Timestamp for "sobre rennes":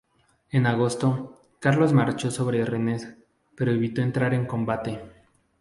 2.31-3.07